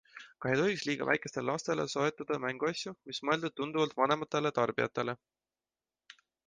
Ka 0.43 0.49
ei 0.51 0.55
tohiks 0.59 0.85
liiga 0.87 1.07
väikestele 1.09 1.45
lastele 1.49 1.85
soetada 1.93 2.39
mänguasju, 2.47 2.97
mis 3.11 3.23
mõeldud 3.29 3.57
tunduvalt 3.61 3.97
vanemale 4.01 4.57
tarbijale. 4.61 5.19